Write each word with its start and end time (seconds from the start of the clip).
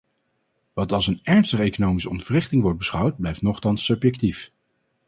Wat 0.73 0.91
als 0.91 1.07
een 1.07 1.19
ernstige 1.23 1.61
economische 1.63 2.09
ontwrichting 2.09 2.61
wordt 2.61 2.77
beschouwd 2.77 3.17
blijft 3.17 3.41
nochtans 3.41 3.85
subjectief. 3.85 4.51